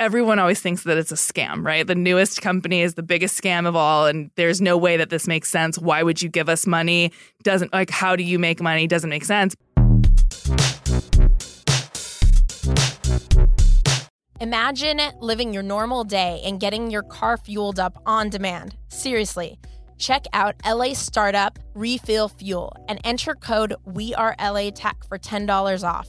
[0.00, 1.86] everyone always thinks that it's a scam, right?
[1.86, 5.28] The newest company is the biggest scam of all, and there's no way that this
[5.28, 5.78] makes sense.
[5.78, 7.12] Why would you give us money?
[7.42, 8.86] Doesn't like how do you make money?
[8.86, 9.54] Doesn't make sense.
[14.40, 18.74] Imagine living your normal day and getting your car fueled up on demand.
[18.88, 19.60] Seriously.
[19.98, 26.08] Check out LA Startup Refill Fuel and enter code WeAreLATech for $10 off.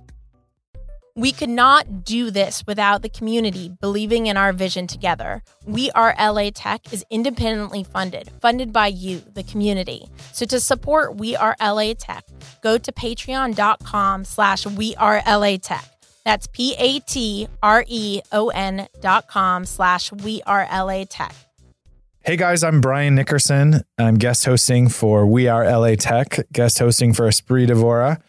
[1.15, 5.43] We could not do this without the community believing in our vision together.
[5.65, 10.07] We Are LA Tech is independently funded, funded by you, the community.
[10.31, 12.25] So to support We Are LA Tech,
[12.61, 15.83] go to patreon.com slash We Are LA Tech.
[16.23, 17.47] That's P-A-T-R-E-O-N
[19.01, 21.33] dot com slash We Are LA Tech.
[22.23, 23.81] Hey guys, I'm Brian Nickerson.
[23.97, 28.21] I'm guest hosting for We Are LA Tech, guest hosting for Espree Devora.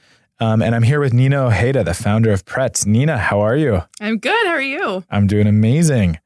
[0.43, 2.85] Um, and I'm here with Nina Ojeda, the founder of Pretz.
[2.85, 3.85] Nina, how are you?
[4.01, 4.45] I'm good.
[4.45, 5.05] How are you?
[5.09, 6.19] I'm doing amazing.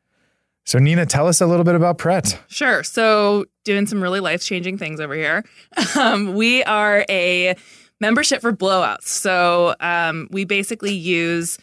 [0.65, 2.41] So, Nina, tell us a little bit about Pret.
[2.49, 2.83] Sure.
[2.83, 5.45] So, doing some really life changing things over here.
[5.99, 7.57] Um, we are a
[8.01, 9.05] membership for blowouts.
[9.09, 11.59] So, um, we basically use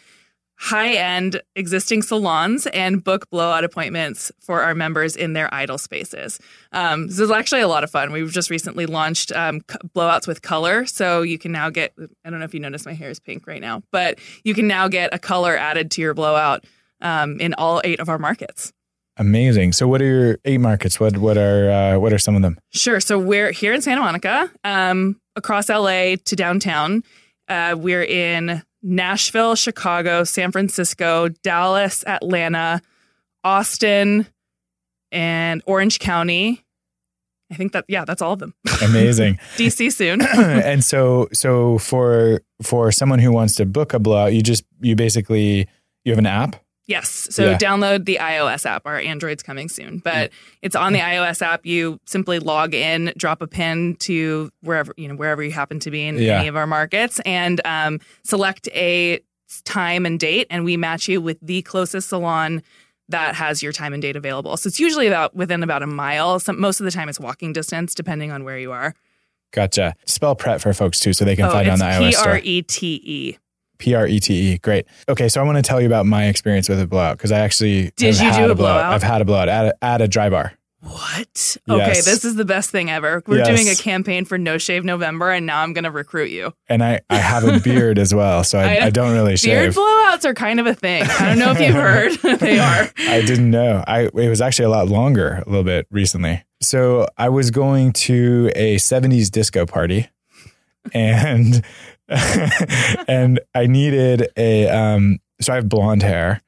[0.58, 6.40] high end existing salons and book blowout appointments for our members in their idle spaces.
[6.72, 8.12] Um, this is actually a lot of fun.
[8.12, 9.62] We've just recently launched um,
[9.95, 10.86] blowouts with color.
[10.86, 13.48] So you can now get, I don't know if you notice my hair is pink
[13.48, 16.66] right now, but you can now get a color added to your blowout
[17.02, 18.72] um, in all eight of our markets.
[19.17, 19.73] Amazing.
[19.73, 21.00] So, what are your eight markets?
[21.00, 22.58] What what are uh, what are some of them?
[22.72, 23.00] Sure.
[23.00, 27.04] So we're here in Santa Monica, um, across LA to downtown.
[27.48, 32.81] Uh, we're in Nashville, Chicago, San Francisco, Dallas, Atlanta,
[33.44, 34.28] Austin,
[35.11, 36.64] and Orange County.
[37.52, 38.54] I think that yeah, that's all of them.
[38.83, 39.39] Amazing.
[39.55, 40.21] DC soon.
[40.38, 44.95] and so so for for someone who wants to book a blowout, you just you
[44.95, 45.67] basically
[46.04, 47.27] you have an app Yes.
[47.32, 47.58] So yeah.
[47.58, 48.86] download the iOS app.
[48.86, 51.66] Our Android's coming soon, but it's on the iOS app.
[51.66, 55.92] You simply log in, drop a pin to wherever you know wherever you happen to
[55.92, 56.39] be in yeah.
[56.39, 59.21] any of our markets, and um, select a
[59.64, 62.61] time and date, and we match you with the closest salon
[63.10, 64.58] that has your time and date available.
[64.58, 66.39] So it's usually about within about a mile.
[66.39, 68.94] Some, most of the time, it's walking distance, depending on where you are.
[69.52, 69.95] Gotcha.
[70.05, 72.23] Spell Pret for folks too, so they can oh, find it on the iOS store.
[72.23, 73.38] P R E T E.
[73.83, 74.58] P R E T E.
[74.60, 74.86] Great.
[75.10, 77.39] Okay, so I want to tell you about my experience with a blowout because I
[77.39, 78.55] actually did you do a, blowout?
[78.55, 78.94] blowout?
[78.94, 80.54] I've had a blowout at a, at a dry bar.
[80.80, 81.58] What?
[81.70, 82.05] Okay, yes.
[82.05, 83.23] this is the best thing ever.
[83.27, 83.48] We're yes.
[83.48, 86.54] doing a campaign for No Shave November, and now I'm going to recruit you.
[86.67, 89.73] And I, I have a beard as well, so I, I, I don't really shave.
[89.73, 91.04] Beard blowouts are kind of a thing.
[91.04, 92.11] I don't know if you've heard.
[92.39, 92.89] they are.
[92.98, 93.83] I didn't know.
[93.86, 96.44] I it was actually a lot longer a little bit recently.
[96.61, 100.10] So I was going to a 70s disco party,
[100.94, 101.64] and
[103.08, 106.41] and I needed a um so I have blonde hair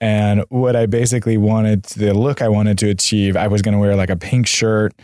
[0.00, 3.78] and what I basically wanted the look I wanted to achieve I was going to
[3.80, 4.94] wear like a pink shirt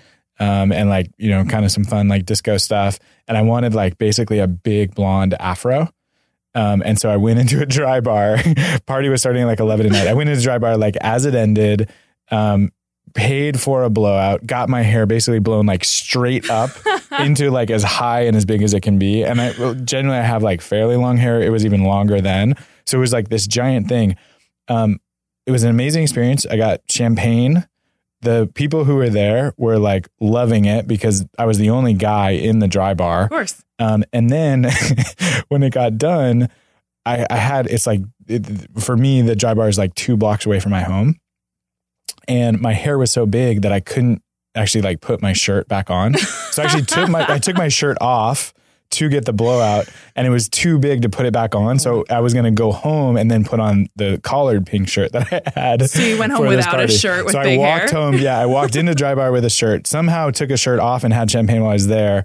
[0.41, 3.75] um and like you know kind of some fun like disco stuff and I wanted
[3.75, 5.89] like basically a big blonde afro
[6.55, 8.39] um, and so I went into a dry bar.
[8.87, 10.09] Party was starting at like 11 at night.
[10.09, 11.91] I went into dry bar like as it ended.
[12.31, 12.73] Um,
[13.19, 16.71] paid for a blowout, got my hair basically blown like straight up
[17.19, 19.25] into like as high and as big as it can be.
[19.25, 21.43] And I generally I have like fairly long hair.
[21.43, 22.55] It was even longer then.
[22.87, 24.17] So it was like this giant thing.
[24.69, 25.01] Um,
[25.47, 26.47] it was an amazing experience.
[26.47, 27.67] I got champagne.
[28.21, 32.31] The people who were there were like loving it because I was the only guy
[32.31, 33.25] in the dry bar.
[33.25, 33.65] Of course.
[33.81, 34.71] Um, and then
[35.49, 36.51] when it got done,
[37.05, 38.47] I, I had it's like it,
[38.81, 41.19] for me the dry bar is like two blocks away from my home
[42.29, 44.23] and my hair was so big that I couldn't
[44.55, 46.15] actually like put my shirt back on.
[46.15, 48.53] So I actually took my I took my shirt off
[48.91, 51.79] to get the blowout and it was too big to put it back on.
[51.79, 55.13] So I was going to go home and then put on the collared pink shirt
[55.13, 55.91] that I had.
[55.91, 58.01] So you went home without a shirt with so I walked hair?
[58.01, 58.15] home.
[58.15, 58.39] Yeah.
[58.39, 61.31] I walked into dry bar with a shirt, somehow took a shirt off and had
[61.31, 62.25] champagne while I was there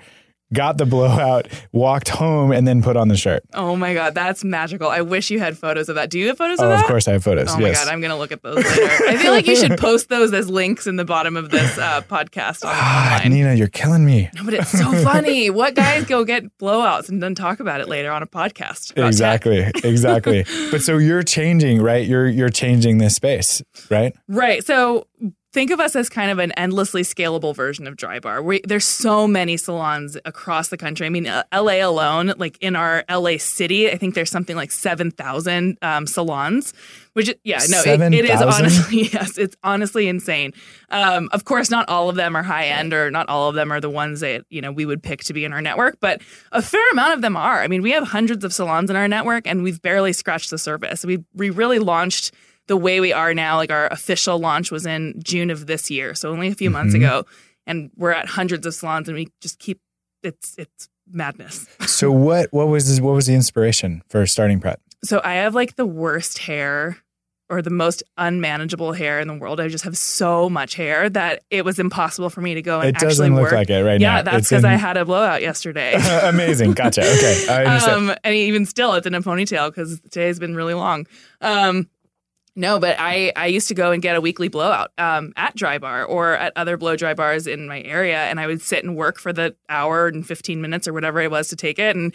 [0.54, 3.44] got the blowout, walked home, and then put on the shirt.
[3.54, 4.90] Oh my god, that's magical!
[4.90, 6.10] I wish you had photos of that.
[6.10, 6.82] Do you have photos oh, of that?
[6.82, 7.50] Of course, I have photos.
[7.50, 7.80] Oh yes.
[7.80, 9.06] my god, I'm gonna look at those later.
[9.08, 12.02] I feel like you should post those as links in the bottom of this uh,
[12.04, 12.60] podcast.
[12.64, 14.30] Ah, Nina, you're killing me.
[14.36, 15.50] No, but it's so funny.
[15.50, 18.98] what guys go get blowouts and then talk about it later on a podcast?
[18.98, 20.46] Exactly, exactly.
[20.72, 22.06] But so you're changing, right?
[22.08, 24.16] You're you're changing this space, right?
[24.28, 24.66] Right.
[24.66, 25.08] So
[25.54, 28.42] think of us as kind of an endlessly scalable version of Dry Bar.
[28.42, 31.06] We, there's so many salons across the country.
[31.06, 34.72] I mean, uh, LA alone, like in our LA city, I think there's something like
[34.72, 36.74] 7,000 um, salons,
[37.14, 40.54] which, yeah, no, it, it is honestly, yes, it's honestly insane.
[40.90, 43.72] Um, of course, not all of them are high end or not all of them
[43.72, 46.24] are the ones that, you know, we would pick to be in our network, but
[46.52, 47.62] a fair amount of them are.
[47.62, 50.58] I mean, we have hundreds of salons in our network and we've barely scratched the
[50.58, 51.06] surface.
[51.06, 52.34] We, we really launched
[52.68, 56.14] the way we are now, like our official launch was in June of this year,
[56.16, 56.98] so only a few months Mhm.
[56.98, 57.26] ago,
[57.68, 59.80] and we're at hundreds of salons, and we just keep
[60.24, 61.68] it's it's madness.
[61.88, 64.80] So what what was this, what was the inspiration for starting Pret?
[65.04, 66.98] So I have like the worst hair
[67.50, 69.60] or the most unmanageable hair in the world.
[69.60, 72.90] I just have so much hair that it was impossible for me to go and
[72.90, 73.52] It actually doesn't look work.
[73.52, 74.22] like it right yeah, now.
[74.24, 75.94] that's because in- I had a blowout yesterday.
[76.24, 76.72] Amazing.
[76.72, 77.02] Gotcha.
[77.02, 77.46] Okay.
[77.50, 81.06] I um, and even still, it's in a ponytail because today's been really long.
[81.42, 81.90] Um,
[82.56, 85.80] no, but I, I used to go and get a weekly blowout um, at Dry
[85.80, 88.96] Bar or at other blow dry bars in my area, and I would sit and
[88.96, 91.96] work for the hour and fifteen minutes or whatever it was to take it.
[91.96, 92.14] And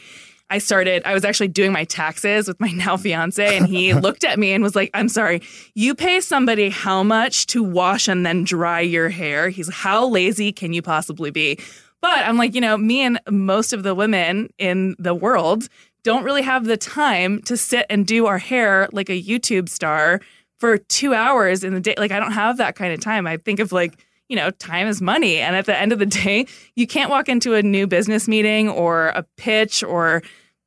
[0.50, 1.02] I started.
[1.04, 4.52] I was actually doing my taxes with my now fiance, and he looked at me
[4.52, 5.42] and was like, "I'm sorry,
[5.74, 10.52] you pay somebody how much to wash and then dry your hair?" He's, "How lazy
[10.52, 11.58] can you possibly be?"
[12.00, 15.68] But I'm like, you know, me and most of the women in the world
[16.08, 20.22] don't really have the time to sit and do our hair like a YouTube star
[20.58, 21.94] for two hours in the day.
[21.98, 23.26] Like, I don't have that kind of time.
[23.26, 25.36] I think of like, you know, time is money.
[25.36, 26.46] And at the end of the day,
[26.76, 30.22] you can't walk into a new business meeting or a pitch or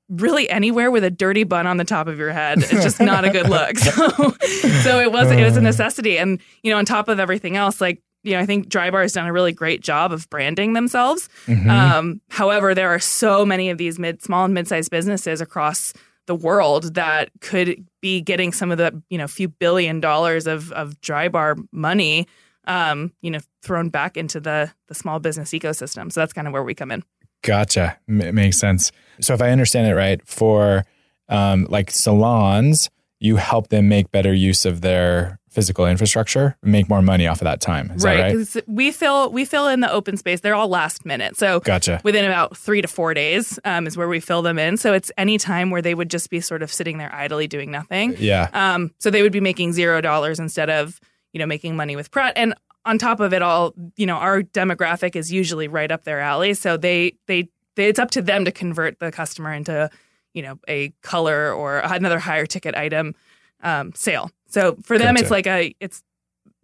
[0.09, 2.59] really anywhere with a dirty bun on the top of your head.
[2.59, 3.77] It's just not a good look.
[3.81, 4.35] So,
[4.83, 5.63] so it was it was a uh.
[5.63, 6.19] necessity.
[6.19, 9.13] And you know, on top of everything else, like you know, I think Drybar has
[9.13, 11.27] done a really great job of branding themselves.
[11.47, 11.69] Mhm.
[11.69, 15.93] Um, however, there are so many of these mid, small and mid-sized businesses across
[16.27, 20.71] the world that could be getting some of the you know few billion dollars of
[20.73, 22.27] of Dry Bar money,
[22.65, 26.11] um, you know, thrown back into the the small business ecosystem.
[26.11, 27.03] So that's kind of where we come in.
[27.43, 27.97] Gotcha.
[28.07, 28.91] M- makes sense.
[29.19, 30.85] So if I understand it right, for
[31.27, 32.89] um, like salons,
[33.19, 37.45] you help them make better use of their physical infrastructure, make more money off of
[37.45, 37.91] that time.
[37.91, 38.35] Is right?
[38.35, 38.63] right?
[38.67, 40.39] we fill we fill in the open space.
[40.39, 41.37] They're all last minute.
[41.37, 41.99] So Gotcha.
[42.03, 44.77] within about three to four days um, is where we fill them in.
[44.77, 47.69] So it's any time where they would just be sort of sitting there idly doing
[47.69, 48.15] nothing.
[48.17, 48.49] Yeah.
[48.53, 50.99] Um, so they would be making zero dollars instead of
[51.33, 52.33] you know making money with Pret.
[52.37, 52.55] And
[52.85, 56.53] on top of it all, you know our demographic is usually right up their alley.
[56.53, 59.89] So they they, they it's up to them to convert the customer into
[60.33, 63.15] you know a color or another higher ticket item
[63.63, 64.31] um, sale.
[64.51, 65.23] So for them, Gotcha.
[65.23, 66.03] it's like a it's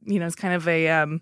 [0.05, 1.21] you know it's kind of a um,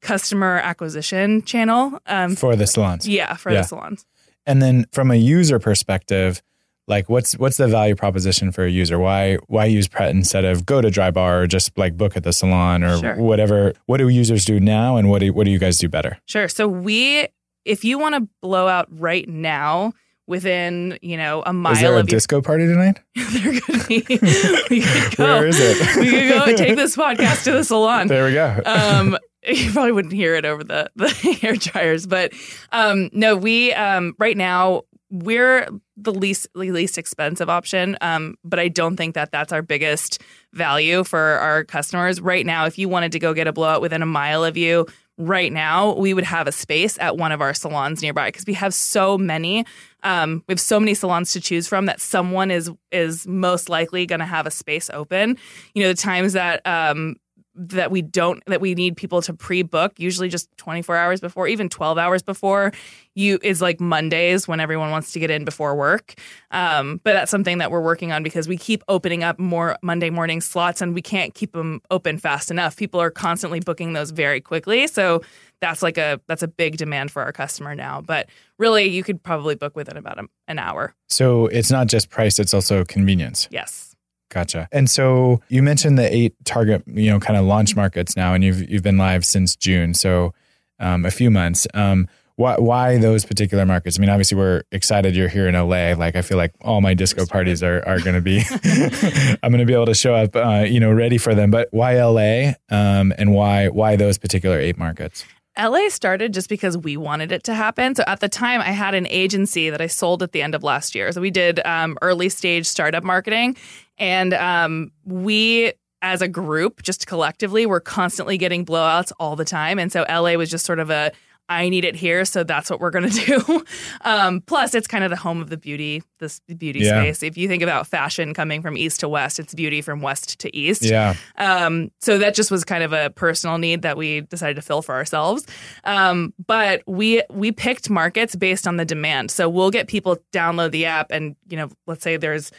[0.00, 1.98] customer acquisition channel.
[2.06, 3.06] Um, For the salons.
[3.08, 3.62] yeah, for Yeah.
[3.62, 4.06] the salons.
[4.46, 6.42] And then from a user perspective,
[6.86, 8.98] like what's what's the value proposition for a user?
[8.98, 12.22] Why why use Pret instead of go to Dry Bar or just like book at
[12.24, 13.16] the salon or Sure.
[13.16, 13.74] whatever?
[13.86, 16.18] What do users do now, and what do what do you guys do better?
[16.26, 16.48] Sure.
[16.48, 17.26] So we,
[17.66, 19.92] if you want to blow out right now
[20.28, 23.00] within, you know, a mile Is there a of your, disco party tonight?
[23.32, 24.04] there could be,
[24.70, 25.24] we could go.
[25.24, 25.96] Where is it?
[25.96, 28.06] we could go take this podcast to the salon.
[28.06, 28.60] There we go.
[28.64, 31.08] um, you probably wouldn't hear it over the, the
[31.40, 32.32] hair dryers, but
[32.70, 35.66] um, no, we um, right now we're
[35.96, 40.20] the least least expensive option, um, but I don't think that that's our biggest
[40.52, 42.66] value for our customers right now.
[42.66, 44.86] If you wanted to go get a blowout within a mile of you.
[45.20, 48.54] Right now, we would have a space at one of our salons nearby because we
[48.54, 49.66] have so many.
[50.04, 54.06] Um, we have so many salons to choose from that someone is is most likely
[54.06, 55.36] going to have a space open.
[55.74, 57.16] You know, the times that um,
[57.58, 61.68] that we don't that we need people to pre-book usually just 24 hours before even
[61.68, 62.72] 12 hours before
[63.18, 66.14] you is like mondays when everyone wants to get in before work.
[66.52, 70.08] Um, but that's something that we're working on because we keep opening up more monday
[70.08, 72.76] morning slots and we can't keep them open fast enough.
[72.76, 74.86] People are constantly booking those very quickly.
[74.86, 75.20] So
[75.60, 78.00] that's like a that's a big demand for our customer now.
[78.00, 80.94] But really you could probably book within about a, an hour.
[81.08, 83.48] So it's not just price; it's also convenience.
[83.50, 83.87] yes
[84.30, 84.68] Gotcha.
[84.72, 88.44] And so you mentioned the eight target, you know, kind of launch markets now, and
[88.44, 90.34] you've you've been live since June, so
[90.78, 91.66] um, a few months.
[91.72, 92.08] Um,
[92.38, 93.98] why why those particular markets?
[93.98, 95.94] I mean, obviously we're excited you're here in LA.
[95.94, 98.42] Like I feel like all my disco parties are are going to be.
[99.42, 101.50] I'm going to be able to show up, uh, you know, ready for them.
[101.50, 102.52] But why LA?
[102.70, 105.24] Um, and why why those particular eight markets?
[105.58, 107.96] LA started just because we wanted it to happen.
[107.96, 110.62] So at the time, I had an agency that I sold at the end of
[110.62, 111.10] last year.
[111.10, 113.56] So we did um, early stage startup marketing,
[113.98, 119.78] and um, we, as a group, just collectively, were constantly getting blowouts all the time.
[119.78, 121.12] And so LA was just sort of a
[121.50, 123.64] I need it here, so that's what we're going to do.
[124.02, 127.00] Um, plus, it's kind of the home of the beauty, this beauty Yeah.
[127.00, 127.22] space.
[127.22, 130.54] If you think about fashion coming from east to west, it's beauty from west to
[130.54, 130.82] east.
[130.82, 131.14] Yeah.
[131.38, 134.82] Um, so that just was kind of a personal need that we decided to fill
[134.82, 135.46] for ourselves.
[135.84, 139.30] Um, but we we picked markets based on the demand.
[139.30, 142.52] So we'll get people download the app, and you know, let's say there's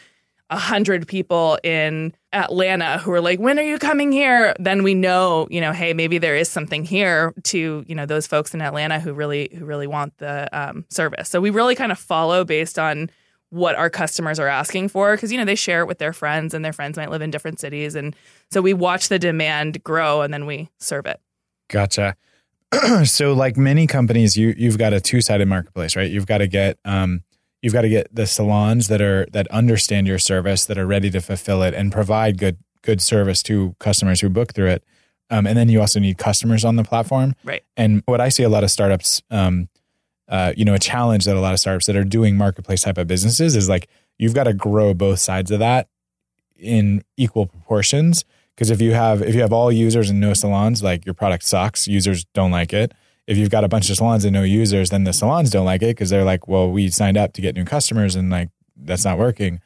[0.49, 4.93] a hundred people in Atlanta who are like, "When are you coming here?" Then we
[4.93, 8.61] know, you know, hey, maybe there is something here to you know those folks in
[8.61, 11.29] Atlanta who really who really want the um, service.
[11.29, 13.09] So we really kind of follow based on
[13.51, 16.53] what our customers are asking for because you know they share it with their friends
[16.53, 18.15] and their friends might live in different cities and
[18.51, 21.19] so we watch the demand grow and then we serve it
[21.69, 22.15] Gotcha.
[23.05, 26.11] so like many companies, you you've got a two sided marketplace, right?
[26.11, 27.23] You've got to get um
[27.61, 31.09] you've got to get the salons that are that understand your service, that are ready
[31.11, 34.83] to fulfill it and provide good good service to customers who book through it.
[35.29, 37.35] Um, and then you also need customers on the platform.
[37.43, 37.63] Right.
[37.77, 39.69] And what I see a lot of startups, um,
[40.27, 42.97] uh, you know, a challenge that a lot of startups that are doing marketplace type
[42.97, 45.87] of businesses is like you've got to grow both sides of that
[46.57, 48.25] in equal proportions.
[48.55, 51.43] Because if you have if you have all users and no salons, like your product
[51.43, 51.87] sucks.
[51.87, 52.93] Users don't like it.
[53.29, 55.83] If you've got a bunch of salons and no users, then the salons don't like
[55.83, 59.05] it because they're like, well, we signed up to get new customers and like that's
[59.05, 59.61] not working.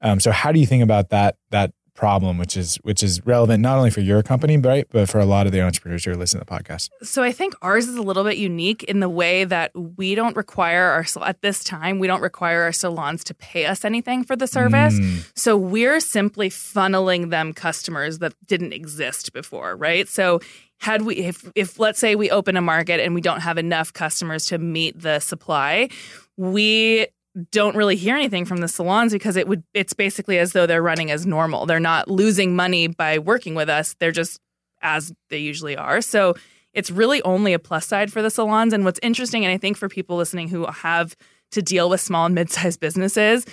[0.00, 3.60] Um, so how do you think about that that problem, which is which is relevant
[3.60, 6.16] not only for your company, right, but for a lot of the entrepreneurs who are
[6.16, 6.90] listening to the podcast?
[7.02, 10.36] so i think ours is a little bit unique in the way that we don't
[10.36, 14.36] require our at this time we don't require our salons to pay us anything for
[14.36, 20.06] the service Mm, So we're simply funneling them customers that didn't exist before, right?
[20.08, 20.40] So
[20.78, 23.92] had we if if let's say we open a market and we don't have enough
[23.92, 25.88] customers to meet the supply,
[26.36, 27.06] we
[27.50, 30.82] don't really hear anything from the salons because it would it's basically as though they're
[30.82, 31.66] running as normal.
[31.66, 33.94] They're not losing money by working with us.
[33.98, 34.40] They're just
[34.82, 36.00] as they usually are.
[36.00, 36.34] So
[36.72, 38.72] it's really only a plus side for the salons.
[38.72, 41.16] And what's interesting, and I think for people listening who have
[41.52, 43.46] to deal with small and mid-sized businesses,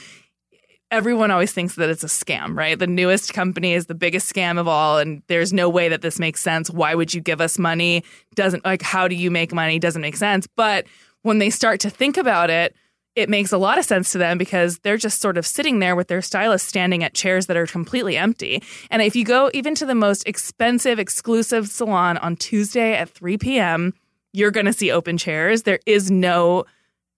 [0.92, 2.78] everyone always thinks that it's a scam, right?
[2.78, 6.20] The newest company is the biggest scam of all, and there's no way that this
[6.20, 6.70] makes sense.
[6.70, 8.04] Why would you give us money?
[8.36, 9.80] Doesn't like how do you make money?
[9.80, 10.48] Doesn't make sense.
[10.56, 10.86] But
[11.24, 12.76] when they start to think about it,
[13.16, 15.96] it makes a lot of sense to them because they're just sort of sitting there
[15.96, 18.62] with their stylist standing at chairs that are completely empty.
[18.92, 23.38] And if you go even to the most expensive, exclusive salon on Tuesday at 3
[23.38, 23.94] p.m.,
[24.34, 25.64] you're going to see open chairs.
[25.64, 26.66] There is no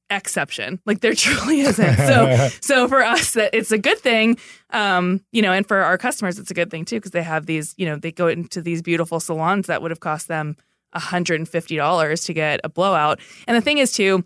[0.10, 0.80] exception.
[0.86, 1.98] Like there truly isn't.
[1.98, 4.38] So so for us that it's a good thing
[4.72, 7.46] um you know and for our customers it's a good thing too because they have
[7.46, 10.56] these you know they go into these beautiful salons that would have cost them
[10.96, 14.24] $150 to get a blowout and the thing is too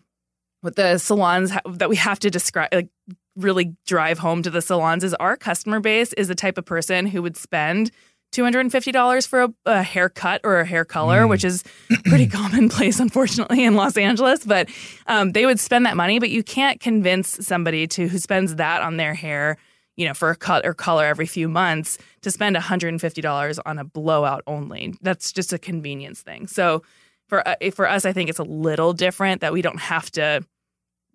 [0.61, 2.89] what the salons ha- that we have to describe like
[3.35, 7.05] really drive home to the salons is our customer base is the type of person
[7.07, 7.91] who would spend
[8.33, 11.29] $250 for a, a haircut or a hair color, Mm.
[11.29, 11.63] which is
[12.05, 14.45] pretty commonplace, unfortunately, in Los Angeles.
[14.45, 14.69] But
[15.07, 18.81] um, they would spend that money, but you can't convince somebody to who spends that
[18.81, 19.57] on their hair,
[19.97, 23.83] you know, for a cut or color every few months to spend $150 on a
[23.83, 24.93] blowout only.
[25.01, 26.47] That's just a convenience thing.
[26.47, 26.83] So
[27.27, 30.41] for uh, for us, I think it's a little different that we don't have to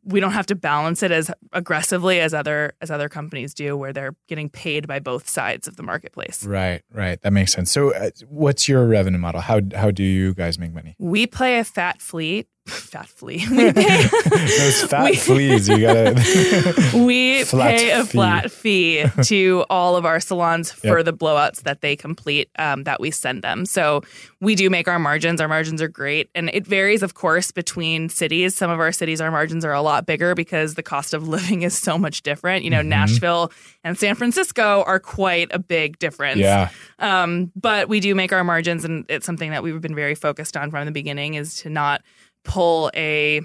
[0.06, 3.92] we don't have to balance it as aggressively as other as other companies do, where
[3.92, 6.44] they're getting paid by both sides of the marketplace.
[6.46, 7.20] Right, right.
[7.22, 7.70] That makes sense.
[7.70, 9.40] So, uh, what's your revenue model?
[9.40, 10.94] How how do you guys make money?
[10.98, 13.38] We play a fat fleet, fat flea.
[13.46, 16.14] Pay, Those fat we- fleas, you gotta.
[16.94, 18.10] we pay a fee.
[18.10, 21.04] flat fee to all of our salons for Yep.
[21.06, 23.66] the blowouts that they complete um, that we send them.
[23.66, 24.02] So
[24.40, 25.40] we do make our margins.
[25.40, 28.56] Our margins are great, and it varies, of course, between cities.
[28.56, 31.62] Some of our cities, our margins are a lot bigger because the cost of living
[31.62, 32.64] is so much different.
[32.64, 32.86] You know, Mhm.
[32.86, 33.52] Nashville
[33.84, 36.38] and San Francisco are quite a big difference.
[36.38, 40.14] yeah, Um, but we do make our margins, and it's something that we've been very
[40.14, 42.02] focused on from the beginning is to not
[42.46, 43.42] pull a.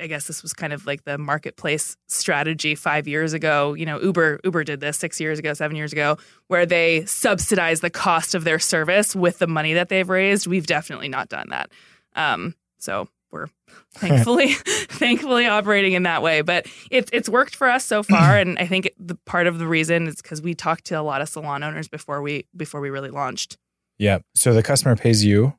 [0.00, 3.74] I guess this was kind of like the marketplace strategy five years ago.
[3.74, 6.18] You know, Uber Uber did this six years ago, seven years ago,
[6.48, 10.48] where they subsidize the cost of their service with the money that they've raised.
[10.48, 11.70] We've definitely not done that.
[12.16, 13.46] Um, so we're
[13.94, 16.42] thankfully thankfully operating in that way.
[16.42, 19.66] But it's it's worked for us so far, and I think the part of the
[19.68, 22.90] reason is because we talked to a lot of salon owners before we before we
[22.90, 23.56] really launched.
[23.96, 24.18] yeah.
[24.34, 25.54] So the customer pays you,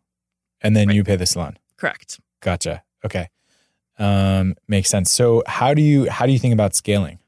[0.59, 0.95] and then Right.
[0.97, 1.57] you pay the salon.
[1.79, 2.19] Correct.
[2.41, 2.83] Gotcha.
[3.05, 3.29] Okay,
[3.97, 5.11] um, makes sense.
[5.11, 7.19] So how do you how do you think about scaling?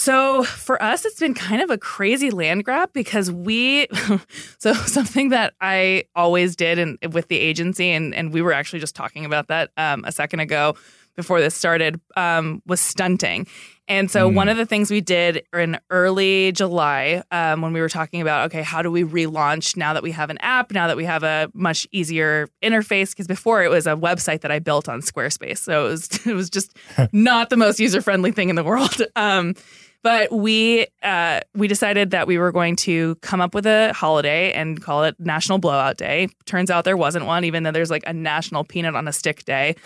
[0.00, 3.86] So for us, it's been kind of a crazy land grab because we,
[4.58, 8.78] so something that I always did and with the agency, and, and we were actually
[8.78, 10.74] just talking about that um, a second ago
[11.20, 13.46] before this started um, was stunting.
[13.88, 14.34] And so, Mm.
[14.34, 18.46] one of the things we did in early July, um, when we were talking about,
[18.46, 21.24] okay, how do we relaunch now that we have an app, now that we have
[21.24, 23.10] a much easier interface?
[23.10, 26.34] Because before it was a website that I built on Squarespace, so it was it
[26.34, 26.76] was just
[27.12, 28.94] not the most user friendly thing in the world.
[29.16, 29.54] Um,
[30.02, 34.52] but we uh, we decided that we were going to come up with a holiday
[34.52, 36.28] and call it National Blowout Day.
[36.46, 39.44] Turns out there wasn't one, even though there's like a National Peanut on a Stick
[39.44, 39.76] Day.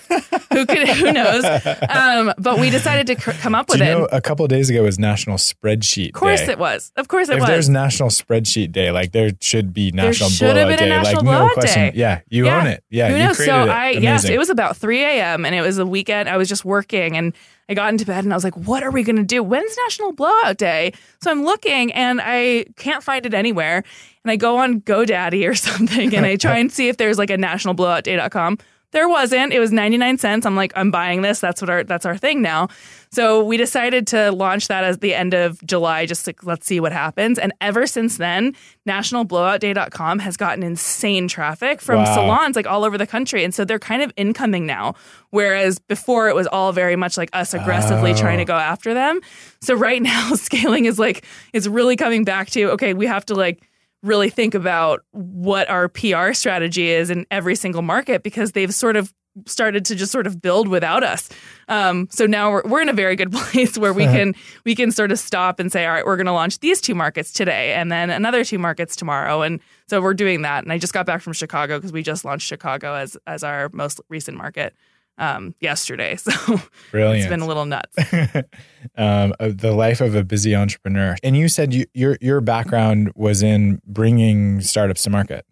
[0.53, 1.45] who could who knows?
[1.89, 4.09] Um, but we decided to c- come up with you it.
[4.13, 6.53] a couple of days ago was National Spreadsheet of course Day.
[6.53, 6.93] it was.
[6.97, 7.49] Of course it if was.
[7.49, 10.89] there's National Spreadsheet Day, like there should be National should have Blowout Day.
[10.89, 11.83] National like no Blowout question.
[11.91, 11.93] Day.
[11.97, 12.61] Yeah, you Yeah.
[12.61, 12.85] own it.
[12.91, 13.37] Yeah, Who you knows?
[13.39, 13.69] So it.
[13.69, 14.03] I Amazing.
[14.03, 15.45] yes, it was about 3 a.m.
[15.45, 16.29] and it was a weekend.
[16.29, 17.35] I was just working and
[17.69, 19.43] I got into bed and I was like, what are we gonna do?
[19.43, 20.93] When's National Blowout Day?
[21.21, 23.83] So I'm looking and I can't find it anywhere.
[24.25, 27.31] And I go on GoDaddy or something and I try and see if there's like
[27.31, 28.59] a nationalblowoutday.com.
[28.95, 29.53] There wasn't.
[29.53, 30.47] It was 99 cents.
[30.47, 31.41] I'm like, I'm buying this.
[31.41, 32.69] That's what our that's our thing now.
[33.11, 36.81] So we decided to launch that as the end of July, just like let's see
[36.81, 37.39] what happens.
[37.39, 38.55] And ever since then,
[38.89, 42.15] nationalblowoutday.com has gotten insane traffic from Wow.
[42.15, 43.45] salons like all over the country.
[43.45, 44.95] And so they're kind of incoming now.
[45.31, 48.17] Whereas before it was all very much like us aggressively Oh.
[48.17, 49.21] trying to go after them.
[49.61, 53.35] So right now scaling is like is really coming back to okay, we have to
[53.35, 53.63] like
[54.05, 58.97] really think about what our PR strategy is in every single market because they've sort
[58.97, 59.13] of
[59.47, 61.29] started to just sort of build without us.
[61.69, 64.35] Um, so now we're, we're in a very good place where we can
[64.65, 66.95] we can sort of stop and say, all right, we're going to launch these two
[66.95, 69.43] markets today and then another two markets tomorrow.
[69.43, 70.63] And so we're doing that.
[70.63, 73.71] And I just got back from Chicago because we just launched Chicago as as our
[73.73, 74.75] most recent market
[75.19, 76.17] um, yesterday.
[76.25, 77.21] So Brilliant.
[77.21, 77.97] it's been a little nuts.
[78.97, 81.17] um, the life of a busy entrepreneur.
[81.23, 85.45] And you said you, your your background was in bringing startups to market.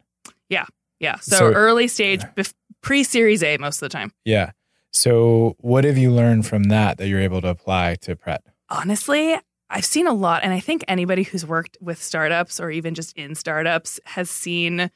[1.01, 1.17] Yeah.
[1.17, 4.13] So, So- early stage, bef- pre Series A most of the time.
[4.25, 4.53] Yeah.
[4.93, 8.43] So what have you learned from that that you're able to apply to Pret?
[8.71, 9.37] honestly,
[9.69, 13.17] I've seen a lot, and I think anybody who's worked with startups or even just
[13.17, 14.91] in startups has seen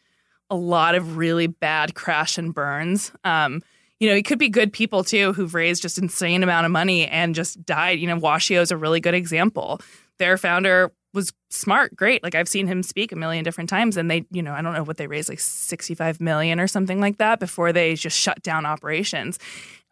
[0.49, 3.11] a lot of really bad crash and burns.
[3.25, 3.62] Um,
[4.00, 7.07] you know, it could be good people too who've raised just insane amount of money
[7.07, 7.99] and just died.
[7.99, 9.81] You know, Washio is a really good example.
[10.19, 12.23] Their founder was smart, great.
[12.23, 14.75] Like I've seen him speak a million different times, and they, you know, I don't
[14.75, 18.43] know what they raised, like sixty-five million or something like that, before they just shut
[18.43, 19.38] down operations.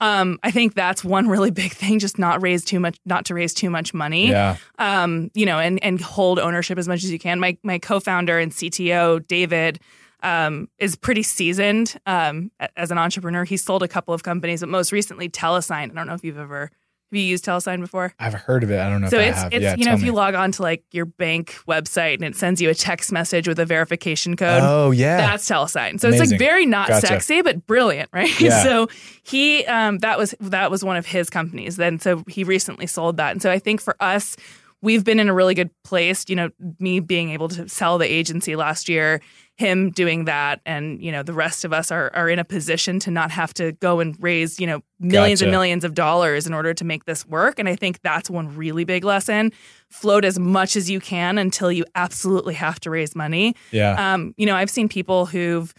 [0.00, 3.34] Um, I think that's one really big thing, just not raise too much, not to
[3.34, 4.56] raise too much money Yeah.
[4.78, 7.40] um, you know, and and hold ownership as much as you can.
[7.40, 9.80] My my co-founder and CTO David
[10.24, 13.44] um, is pretty seasoned um, as an entrepreneur.
[13.44, 15.90] He's sold a couple of companies, but most recently Telesign.
[15.92, 16.70] I don't know if you've ever
[17.12, 18.12] have you used Telesign before.
[18.18, 18.80] I've heard of it.
[18.80, 19.52] I don't know So if it's I have.
[19.52, 22.34] it's yeah, you know if you log on to like your bank website and it
[22.34, 24.60] sends you a text message with a verification code.
[24.64, 25.18] Oh yeah.
[25.18, 26.00] That's Telesign.
[26.00, 27.06] So it's like very not Gotcha.
[27.06, 28.30] sexy, but brilliant, right?
[28.40, 28.62] Yeah.
[28.64, 28.88] so
[29.22, 31.76] he um, that was that was one of his companies.
[31.76, 33.30] Then so he recently sold that.
[33.32, 34.36] And so I think for us,
[34.84, 36.26] we've been in a really good place.
[36.28, 39.20] You know, me being able to sell the agency last year,
[39.56, 43.00] him doing that, and you know, the rest of us are are in a position
[43.00, 46.54] to not have to go and raise, you know, millions and millions of dollars in
[46.54, 47.58] order to make this work.
[47.58, 49.52] And I think that's one really big lesson.
[49.88, 53.54] Float as much as you can until you absolutely have to raise money.
[53.70, 54.14] yeah.
[54.14, 55.72] Um, you know, I've seen people who've,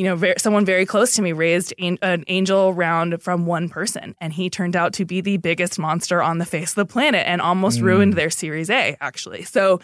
[0.00, 3.68] you know, ver- someone very close to me raised an, an angel round from one
[3.68, 6.86] person, and he turned out to be the biggest monster on the face of the
[6.86, 7.82] planet, and almost Mm.
[7.90, 8.96] ruined their Series A.
[9.00, 9.78] Actually, so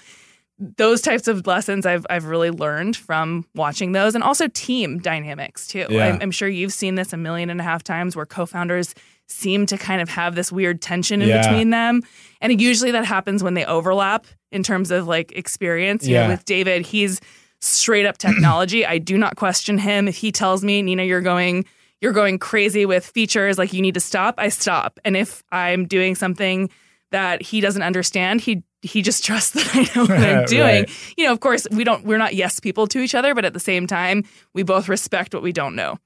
[0.59, 5.67] those types of lessons I've I've really learned from watching those, and also team dynamics
[5.67, 5.85] too.
[5.91, 6.07] Yeah.
[6.07, 8.95] I'm, I'm sure you've seen this a million and a half times, where co-founders
[9.29, 11.43] seem to kind of have this weird tension in Yeah.
[11.43, 12.01] between them,
[12.41, 16.07] and usually that happens when they overlap in terms of like experience.
[16.07, 16.23] You Yeah.
[16.25, 17.21] know, with David, he's
[17.61, 18.85] straight up technology.
[18.87, 20.09] I do not question him.
[20.09, 21.65] If he tells me, Nina, you're going
[22.01, 25.01] you're going crazy with features, like you need to stop, I stop.
[25.05, 26.69] And if I'm doing something
[27.11, 30.61] that he doesn't understand, he he just trusts that I know what I'm doing.
[30.85, 31.15] Right.
[31.17, 33.55] You know, of course, we don't we're not yes people to each other, but at
[33.55, 35.99] the same time, we both respect what we don't know.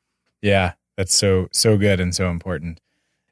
[0.43, 0.73] yeah.
[0.97, 2.79] That's so so good and so important.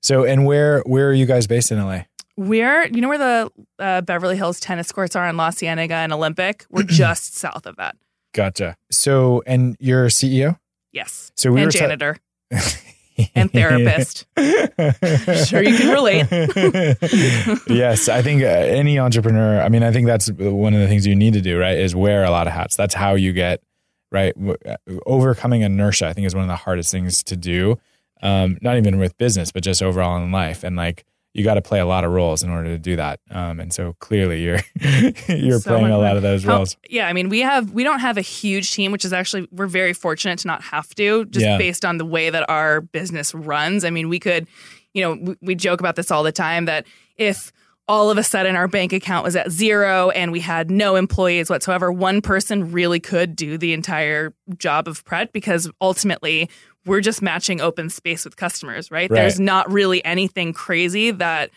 [0.01, 2.03] So and where where are you guys based in LA?
[2.37, 6.11] We're you know where the uh, Beverly Hills tennis courts are in La Cienega and
[6.11, 6.65] Olympic?
[6.71, 7.95] We're just south of that.
[8.39, 8.77] Gotcha.
[8.93, 10.61] So and you're a CEO?
[10.93, 11.33] Yes.
[11.35, 12.17] So we and were ta- janitor
[13.35, 14.27] and therapist.
[15.49, 16.27] Sure you can relate.
[17.69, 19.61] yes, I think uh, any entrepreneur.
[19.61, 21.77] I mean, I think that's one of the things you need to do, right?
[21.77, 22.77] Is wear a lot of hats.
[22.77, 23.61] That's how you get
[24.13, 24.33] right.
[24.65, 27.77] Uh, Overcoming inertia, I think, is one of the hardest things to do.
[28.23, 30.63] Um, not even with business, but just overall in life.
[30.63, 31.05] And like,
[31.39, 33.21] you got to play a lot of roles in order to do that.
[33.31, 34.59] Um, and so clearly, you're
[35.29, 36.77] you're So playing a lot of those How- roles.
[36.91, 39.67] yeah, I mean, we have we don't have a huge team, which is actually we're
[39.69, 41.57] very fortunate to not have to, just Yeah.
[41.59, 43.85] based on the way that our business runs.
[43.85, 44.47] I mean, we could,
[44.95, 47.53] you know, we, we joke about this all the time that if
[47.87, 51.49] all of a sudden our bank account was at zero and we had no employees
[51.49, 56.51] whatsoever, one person really could do the entire job of Pret because ultimately
[56.89, 59.11] we're just matching open space with customers, right?
[59.11, 59.17] Right.
[59.21, 61.51] There's not really anything crazy that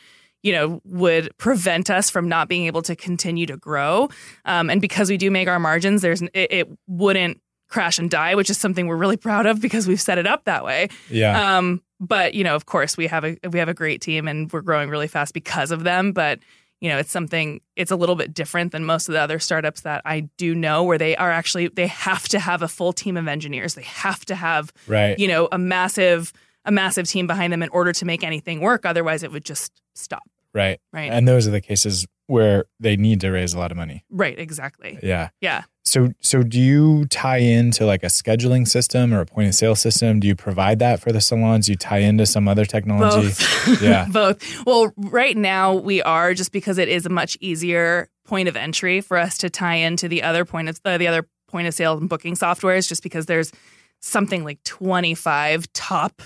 [0.44, 4.10] you know would prevent us from not being able to continue to grow.
[4.46, 7.42] Um, and because we do make our margins, there's it, it wouldn't
[7.72, 10.44] crash and die, which is something we're really proud of because we've set it up
[10.44, 10.90] that way.
[11.10, 11.58] Yeah.
[11.58, 14.52] Um, but you know, of course, we have a we have a great team and
[14.52, 16.12] we're growing really fast because of them.
[16.12, 16.40] But
[16.82, 19.82] you know, it's something it's a little bit different than most of the other startups
[19.82, 23.16] that I do know, where they are actually they have to have a full team
[23.16, 23.76] of engineers.
[23.76, 25.18] They have to have right.
[25.18, 26.34] you know a massive
[26.66, 28.86] a massive team behind them in order to make anything work.
[28.86, 30.24] Otherwise, it would just stop.
[30.54, 30.80] right.
[30.92, 31.12] Right.
[31.12, 34.04] And those are the cases where they need to raise a lot of money.
[34.10, 34.38] right.
[34.38, 34.98] Exactly.
[35.04, 35.30] Yeah.
[35.40, 35.64] Yeah.
[35.84, 39.76] So so do you tie into like a scheduling system or a point of sale
[39.76, 40.20] system?
[40.20, 41.66] Do you provide that for the salons?
[41.66, 43.28] Do you tie into some other technology?
[43.28, 43.82] Both.
[43.82, 44.08] Yeah.
[44.10, 44.66] Both.
[44.66, 49.02] Well, right now we are just because it is a much easier point of entry
[49.02, 51.98] for us to tie into the other point of uh, the other point of sale
[51.98, 53.52] and booking softwares just because there's
[54.00, 56.22] something like 25 top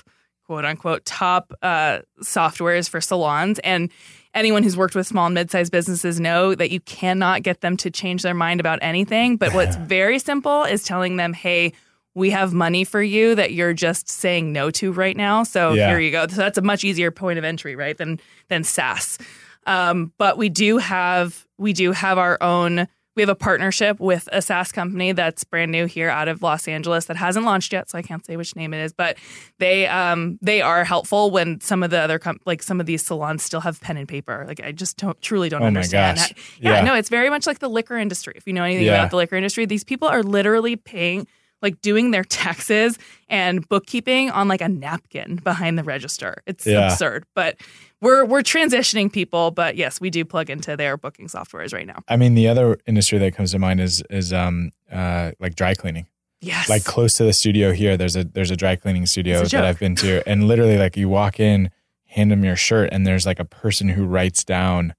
[0.45, 3.89] quote unquote top uh, softwares for salons and
[4.35, 7.89] anyone who's worked with small and mid-sized businesses know that you cannot get them to
[7.89, 9.37] change their mind about anything.
[9.37, 11.73] But what's very simple is telling them hey
[12.13, 15.43] we have money for you that you're just saying no to right now.
[15.43, 15.89] So Yeah.
[15.89, 16.27] here you go.
[16.27, 18.19] So that's a much easier point of entry right than
[18.49, 19.17] than SaaS.
[19.65, 24.27] Um, but we do have we do have our own we have a partnership with
[24.31, 27.89] a SaaS company that's brand new here out of Los Angeles that hasn't launched yet,
[27.89, 28.93] so I can't say which name it is.
[28.93, 29.17] But
[29.59, 33.05] they um, they are helpful when some of the other com- like some of these
[33.05, 34.43] salons still have pen and paper.
[34.47, 36.17] Like I just don't truly don't Oh understand.
[36.19, 36.25] how-
[36.59, 36.81] yeah, Yeah.
[36.83, 38.33] no, it's very much like the liquor industry.
[38.35, 38.95] If you know anything Yeah.
[38.99, 41.27] about the liquor industry, these people are literally paying
[41.61, 42.99] like doing their taxes
[43.29, 46.43] and bookkeeping on like a napkin behind the register.
[46.45, 46.91] It's Yeah.
[46.91, 47.55] absurd, but
[48.05, 49.51] we're we're transitioning people.
[49.51, 52.03] But yes, we do plug into their booking softwares right now.
[52.07, 55.73] I mean, the other industry that comes to mind is is um uh like dry
[55.73, 56.07] cleaning.
[56.41, 59.65] Yes, Like close to the studio here, there's a there's a dry cleaning studio that.
[59.65, 61.71] I've been to, and literally like you walk in,
[62.05, 64.93] hand them your shirt, and there's like a person who writes down,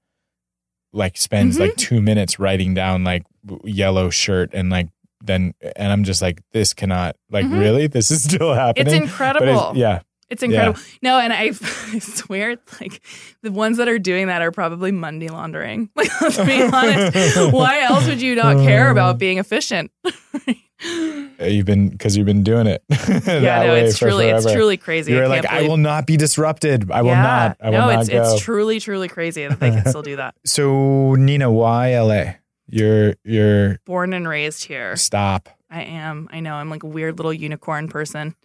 [0.91, 1.61] like spends Mhm.
[1.61, 3.23] like two minutes writing down like
[3.63, 4.87] yellow shirt and like
[5.23, 7.59] then and I'm just like this cannot like Mhm.
[7.59, 8.87] really this is still happening.
[8.87, 9.47] it's incredible.
[9.47, 10.79] it's- yeah, It's incredible.
[11.01, 11.51] No, and I,
[11.93, 13.01] I swear, it's like
[13.43, 15.89] the ones that are doing that are probably money laundering.
[15.97, 17.53] Like, let's be honest.
[17.53, 18.91] Why else would you not care uh.
[18.91, 19.91] about being efficient?
[20.05, 22.83] Uh, you've been because you've been doing it.
[23.25, 25.13] yeah, no, it's truly, it's truly crazy.
[25.13, 26.91] You're I like, can't I will not be disrupted.
[26.91, 27.57] I will yeah, not.
[27.61, 28.33] I will no, not it's go.
[28.33, 30.35] it's truly, truly crazy that they can still do that.
[30.45, 32.33] So Nina, why LA?
[32.67, 34.95] You're you're Born and raised here.
[34.97, 35.49] stop.
[35.69, 36.29] I am.
[36.31, 36.53] I know.
[36.53, 38.35] I'm like a weird little unicorn person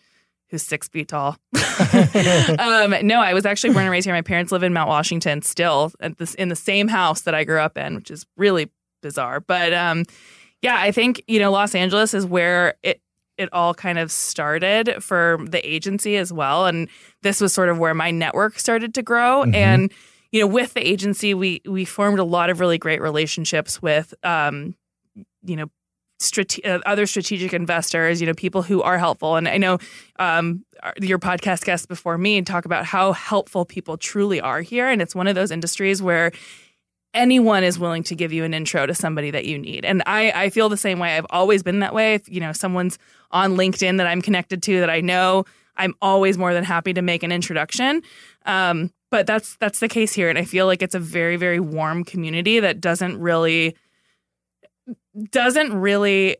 [0.52, 1.36] who's six feet tall.
[2.58, 4.14] um, no, I was actually born and raised here.
[4.14, 7.42] My parents live in Mount Washington still at this in the same house that I
[7.42, 8.70] grew up in, which is really
[9.02, 9.40] bizarre.
[9.40, 10.04] But um,
[10.60, 13.00] yeah, I think you know Los Angeles is where it
[13.38, 16.88] it all kind of started for the agency as well, and
[17.22, 19.54] this was sort of where my network started to grow Mhm.
[19.54, 19.92] and.
[20.34, 24.14] You know, with the agency, we we formed a lot of really great relationships with,
[24.24, 24.74] um,
[25.44, 25.66] you know,
[26.22, 29.36] strate- uh, other strategic investors, you know, people who are helpful.
[29.36, 29.78] And I know
[30.18, 30.64] um,
[31.00, 34.88] your podcast guests before me talk about how helpful people truly are here.
[34.88, 36.32] And it's one of those industries where
[37.14, 39.84] anyone is willing to give you an intro to somebody that you need.
[39.84, 41.16] And I, I feel the same way.
[41.16, 42.14] I've always been that way.
[42.14, 42.98] If, you know, someone's
[43.30, 45.44] on LinkedIn that I'm connected to that I know,
[45.76, 48.02] I'm always more than happy to make an introduction.
[48.46, 51.60] Um, but that's that's the case here, and I feel like it's a very very
[51.60, 53.76] warm community that doesn't really
[55.30, 56.36] doesn't really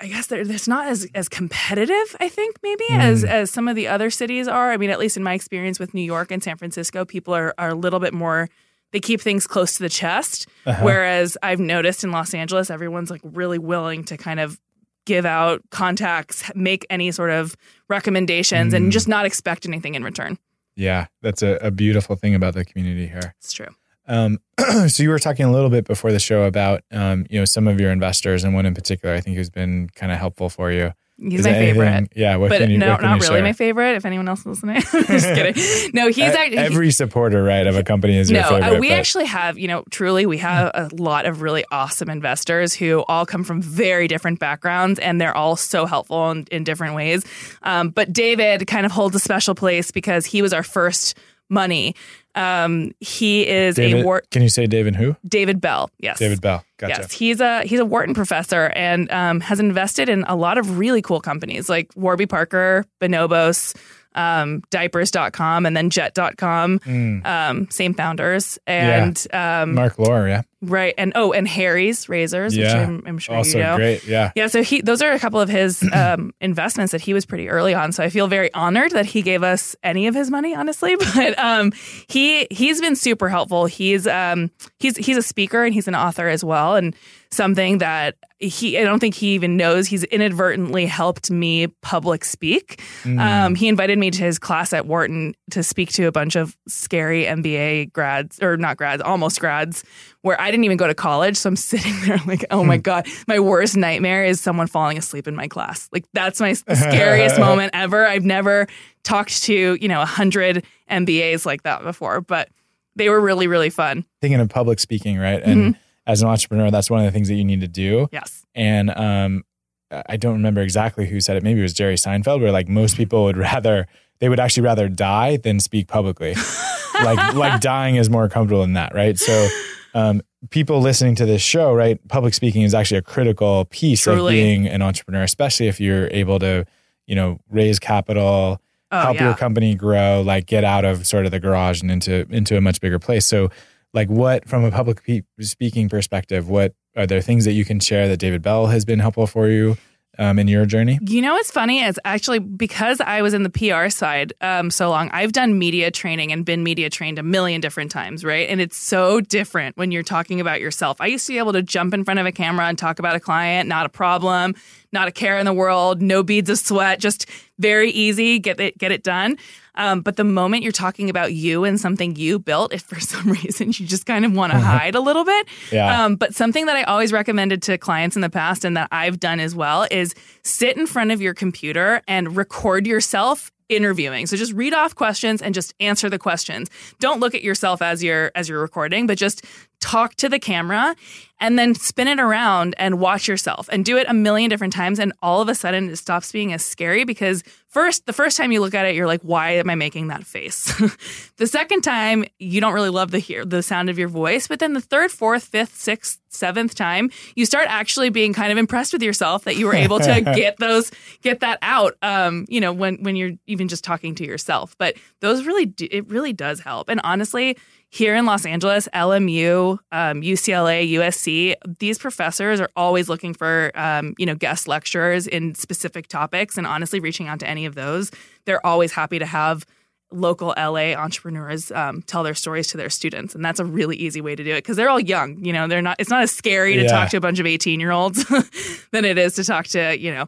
[0.00, 2.16] I guess they're, it's not as as competitive.
[2.18, 3.28] I think maybe as Mm.
[3.28, 4.72] as some of the other cities are.
[4.72, 7.54] I mean, at least in my experience with New York and San Francisco, people are
[7.56, 8.48] are a little bit more.
[8.90, 10.48] They keep things close to the chest.
[10.66, 10.84] Uh-huh.
[10.84, 14.58] Whereas I've noticed in Los Angeles, everyone's like really willing to kind of
[15.06, 17.56] give out contacts, make any sort of
[17.88, 18.76] recommendations, Mm.
[18.76, 20.36] and just not expect anything in return.
[20.74, 23.34] Yeah, that's a, a beautiful thing about the community here.
[23.38, 23.68] It's true.
[24.08, 24.38] Um,
[24.88, 27.68] so you were talking a little bit before the show about um, you know some
[27.68, 30.70] of your investors and one in particular I think who's been kind of helpful for
[30.72, 30.92] you.
[31.18, 32.12] He's Is my there anything- favorite.
[32.16, 32.78] Yeah, what But can you?
[32.78, 33.42] no, can not really share?
[33.44, 33.94] my favorite.
[33.94, 35.90] If anyone else is listening, just kidding.
[35.94, 38.76] No, he's actually every supporter right of a company is your no, favorite.
[38.76, 42.10] uh, we but- actually have, you know, truly, we have a lot of really awesome
[42.10, 46.64] investors who all come from very different backgrounds and they're all so helpful in, in
[46.64, 47.24] different ways.
[47.62, 51.16] Um, but David kind of holds a special place because he was our first
[51.48, 51.94] money.
[52.34, 55.16] Um, he is David, a Wart- can you say David who?
[55.26, 55.90] David Bell.
[55.98, 56.18] Yes.
[56.18, 56.64] David Bell.
[56.78, 57.02] Gotcha.
[57.02, 60.78] Yes, he's a he's a Wharton professor and um, has invested in a lot of
[60.78, 63.76] really cool companies like Warby Parker, Bonobos,
[64.14, 66.78] um, diapers.com and then jet.com.
[66.80, 67.26] Mm.
[67.26, 68.58] Um, same founders.
[68.66, 70.42] And um, Marc Lore, yeah.
[70.60, 70.94] right.
[70.98, 73.76] And oh, and Harry's razors, which I'm, I'm sure Also you know.
[73.76, 74.04] great.
[74.06, 74.32] Yeah.
[74.34, 77.48] Yeah, so he those are a couple of his um, investments that he was pretty
[77.48, 77.92] early on.
[77.92, 80.96] So I feel very honored that he gave us any of his money, honestly.
[81.14, 81.72] But um,
[82.08, 83.66] he he's been super helpful.
[83.66, 86.94] He's um, he's he's a speaker and he's an author as well, and
[87.32, 92.82] something that he I don't think he even knows he's inadvertently helped me public speak.
[93.04, 93.20] Mm.
[93.20, 96.56] Um, he invited me to his class at Wharton to speak to a bunch of
[96.68, 99.84] scary MBA grads or not grads, almost grads,
[100.22, 101.36] where I didn't even go to college.
[101.36, 105.26] So I'm sitting there like, oh my God, my worst nightmare is someone falling asleep
[105.26, 105.88] in my class.
[105.92, 108.06] Like that's my scariest moment ever.
[108.06, 108.66] I've never
[109.04, 112.48] talked to, you know, a hundred MBAs like that before, but
[112.94, 114.04] they were really, really fun.
[114.20, 115.42] Thinking of public speaking, right?
[115.42, 118.08] And as an entrepreneur, that's one of the things that you need to do.
[118.12, 118.44] Yes.
[118.54, 119.44] And um,
[119.90, 121.42] I don't remember exactly who said it.
[121.42, 123.86] Maybe it was Jerry Seinfeld, where like most people would rather
[124.18, 126.34] they would actually rather die than speak publicly.
[127.02, 129.18] like like dying is more comfortable than that, right?
[129.18, 129.48] So
[129.94, 131.98] um, people listening to this show, right?
[132.08, 136.38] Public speaking is actually a critical piece of being an entrepreneur, especially if you're able
[136.38, 136.64] to,
[137.06, 138.60] you know, raise capital,
[138.94, 139.24] Oh, help yeah.
[139.28, 142.60] your company grow, like get out of sort of the garage and into into a
[142.60, 143.24] much bigger place.
[143.24, 143.48] So,
[143.92, 147.80] like, what from a public pe- speaking perspective, what are there things that you can
[147.80, 149.76] share that David Bell has been helpful for you
[150.18, 150.98] um, in your journey?
[151.02, 154.90] You know what's funny is actually because I was in the PR side um, so
[154.90, 158.48] long, I've done media training and been media trained a million different times, right?
[158.48, 161.00] And it's so different when you're talking about yourself.
[161.00, 163.16] I used to be able to jump in front of a camera and talk about
[163.16, 164.54] a client, not a problem,
[164.92, 167.26] not a care in the world, no beads of sweat, just
[167.58, 169.38] very easy, get it get it done.
[169.74, 173.30] Um, but the moment you're talking about you and something you built, if for some
[173.30, 176.04] reason you just kind of want to hide a little bit, Yeah.
[176.04, 179.18] um, but something that I always recommended to clients in the past and that I've
[179.18, 184.26] done as well is sit in front of your computer and record yourself interviewing.
[184.26, 186.68] So just read off questions and just answer the questions.
[187.00, 189.44] Don't look at yourself as you're as you're recording, but just
[189.80, 190.94] talk to the camera
[191.40, 195.00] and then spin it around and watch yourself and do it a million different times
[195.00, 198.52] and all of a sudden it stops being as scary because first the first time
[198.52, 200.72] you look at it you're like why am I making that face?
[201.36, 204.60] the second time you don't really love the hear the sound of your voice, but
[204.60, 208.92] then the third, fourth, fifth, sixth, seventh time you start actually being kind of impressed
[208.92, 210.90] with yourself that you were able to get those
[211.22, 214.76] get that out um you know when when you're even just talking to yourself.
[214.78, 216.88] But those really do, it really does help.
[216.88, 217.56] And honestly,
[217.90, 224.14] here in Los Angeles, LMU, um, UCLA, USC, these professors are always looking for, um,
[224.18, 226.56] you know, guest lecturers in specific topics.
[226.56, 228.10] And honestly, reaching out to any of those,
[228.46, 229.66] they're always happy to have
[230.12, 233.34] local LA entrepreneurs um, tell their stories to their students.
[233.34, 235.44] And that's a really easy way to do it because they're all young.
[235.44, 236.88] You know, they're not, it's not as scary to Yeah.
[236.88, 238.24] talk to a bunch of 18 year olds
[238.90, 240.26] than it is to talk to, you know,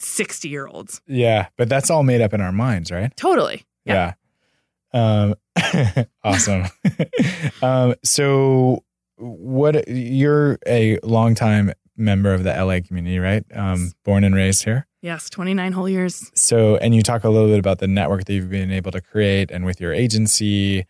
[0.00, 1.00] 60 year olds.
[1.06, 3.14] Yeah, but that's all made up in our minds, right?
[3.16, 3.64] Totally.
[3.84, 4.14] Yeah.
[4.92, 5.34] Um,
[6.24, 6.64] awesome.
[7.62, 8.84] um, so,
[9.16, 13.44] what you're a longtime member of the LA community, right?
[13.52, 14.86] Um, born and raised here.
[15.00, 15.30] Yes.
[15.30, 16.30] 29 whole years.
[16.34, 19.00] So, and you talk a little bit about the network that you've been able to
[19.00, 20.86] create and with your agency.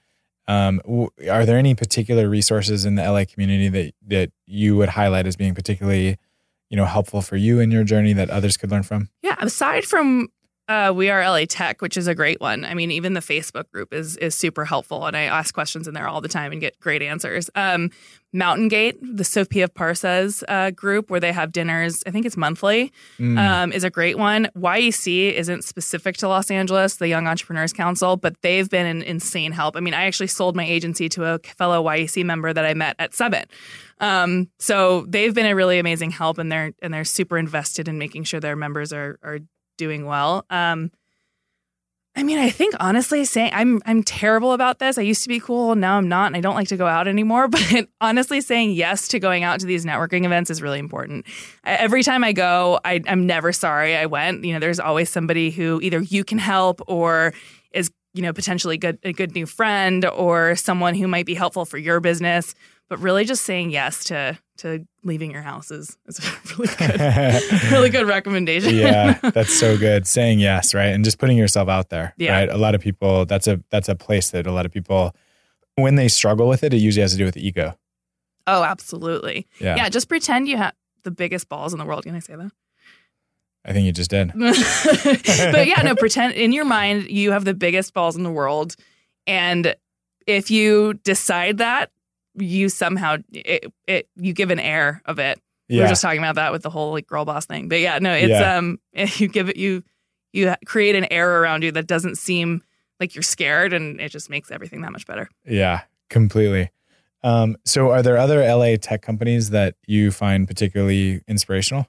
[0.47, 4.89] Um, w- are there any particular resources in the LA community that that you would
[4.89, 6.17] highlight as being particularly,
[6.71, 9.11] you know, helpful for you in your journey that others could learn from?
[9.23, 10.29] Yeah, aside from
[10.69, 12.65] uh, we are LA Tech, which is a great one.
[12.65, 15.95] I mean, even the Facebook group is is super helpful, and I ask questions in
[15.95, 17.49] there all the time and get great answers.
[17.55, 17.91] Um,
[18.35, 22.93] Mountain Gate, the Sophia Parsas uh, group, where they have dinners, I think it's monthly,
[23.19, 23.39] Mm.
[23.39, 24.49] um, is a great one.
[24.55, 29.53] YEC isn't specific to Los Angeles, the Young Entrepreneurs Council, but they've been an insane
[29.53, 29.77] help.
[29.77, 32.97] I mean, I actually sold my agency to a fellow YEC member that I met
[32.99, 33.51] at Summit.
[33.99, 37.97] Um, so they've been a really amazing help, and they're and they're super invested in
[37.99, 39.39] making sure their members are are
[39.79, 40.45] doing well.
[40.51, 40.91] Um,
[42.19, 44.99] I mean, I think honestly, saying I'm I'm terrible about this.
[44.99, 47.07] I used to be cool, now I'm not, and I don't like to go out
[47.07, 47.49] anymore.
[47.59, 51.27] But honestly, saying yes to going out to these networking events is really important.
[51.63, 54.45] Every time I go, I, I'm never sorry I went.
[54.45, 57.35] You know, there's always somebody who either you can help or
[57.71, 61.65] is you know potentially good a good new friend or someone who might be helpful
[61.65, 62.57] for your business.
[62.89, 66.23] But really, just saying yes to to leaving your house is, is a
[66.57, 68.75] really good really good recommendation.
[68.75, 70.07] yeah, that's so good.
[70.07, 72.15] Saying yes, right, and just putting yourself out there.
[72.17, 72.33] Yeah.
[72.33, 72.49] Right.
[72.49, 73.25] A lot of people.
[73.27, 75.15] That's a that's a place that a lot of people,
[75.75, 77.77] when they struggle with it, it usually has to do with ego.
[78.47, 79.47] oh, absolutely.
[79.59, 79.77] Yeah.
[79.77, 79.89] Yeah.
[79.89, 82.05] just pretend you have the biggest balls in the world.
[82.05, 82.53] Can I say that?
[83.65, 84.33] I think you just did.
[84.39, 88.77] but yeah, no, pretend in your mind you have the biggest balls in the world.
[89.27, 89.75] And
[90.27, 91.91] if you decide that,
[92.41, 95.41] you somehow it, it you give an air of it.
[95.69, 95.83] We Yeah.
[95.83, 97.69] were just talking about that with the whole like girl boss thing.
[97.69, 98.57] But yeah, no, it's Yeah.
[98.57, 98.79] um
[99.19, 99.83] you give it you
[100.33, 102.63] you create an air around you that doesn't seem
[103.01, 105.29] like you're scared, and it just makes everything that much better.
[105.45, 106.71] Yeah, completely.
[107.23, 111.87] Um, so, are there other LA tech companies that you find particularly inspirational?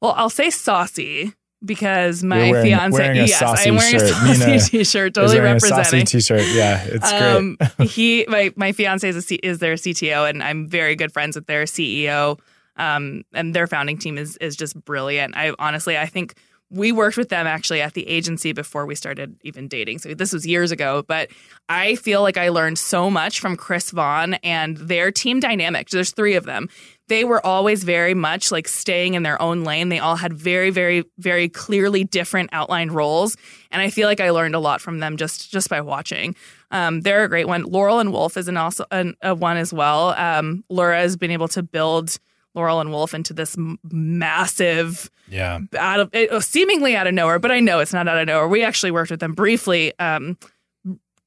[0.00, 3.98] Well, I'll say Saucey because my wearing- fiance, wearing a yes, Saucey I'm wearing a
[3.98, 4.12] shirt.
[4.12, 6.42] Saucey Nina t-shirt, Is totally wearing a Saucey t-shirt.
[6.54, 7.90] Yeah, it's um, great.
[7.90, 11.36] he, my my fiance is a C, is their CTO, and I'm very good friends
[11.36, 12.38] with their CEO.
[12.76, 15.36] Um, and their founding team is is just brilliant.
[15.36, 16.34] I honestly, I think
[16.70, 19.98] we worked with them actually at the agency before we started even dating.
[19.98, 21.30] So this was years ago, but
[21.68, 25.88] I feel like I learned so much from Chris Vaughn and their team dynamic.
[25.88, 26.68] There's three of them.
[27.08, 29.88] They were always very much like staying in their own lane.
[29.88, 33.34] They all had very, very, very clearly different outlined roles,
[33.70, 36.36] and I feel like I learned a lot from them just just by watching.
[36.70, 37.62] Um, they're a great one.
[37.62, 40.10] Laurel and Wolf is an also an, a one as well.
[40.10, 42.18] Um, Laura has been able to build
[42.58, 47.38] Laurel and Wolf into this m- massive yeah, out of it, seemingly out of nowhere,
[47.38, 48.48] but I know it's not out of nowhere.
[48.48, 50.36] We actually worked with them briefly um,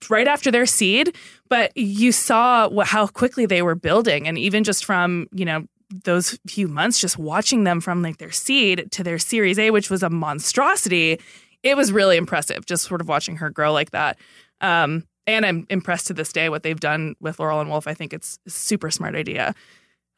[0.10, 1.15] right after their seed,
[1.48, 5.65] but you saw wh- how quickly they were building, and even just from you know
[6.04, 9.89] those few months, just watching them from like their seed to their Series A, which
[9.89, 11.20] was a monstrosity.
[11.63, 14.17] It was really impressive, just sort of watching her grow like that.
[14.60, 17.88] Um, and I'm impressed to this day what they've done with Laurel and Wolf.
[17.88, 19.54] I think it's a super smart idea.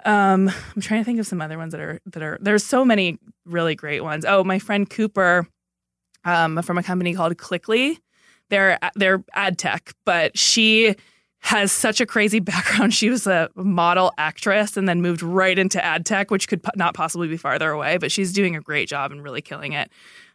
[0.06, 2.84] Um, I'm trying to think of some other ones that are that are there's so
[2.84, 4.26] many really great ones.
[4.26, 5.48] Oh, my friend Cooper,
[6.26, 7.98] um, from a company called Klickly.
[8.50, 10.96] They're they're ad tech, but she
[11.40, 12.94] has such a crazy background.
[12.94, 16.94] She was a model actress and then moved right into ad tech, which could not
[16.94, 17.98] possibly be farther away.
[17.98, 19.90] But she's doing a great job and really killing it.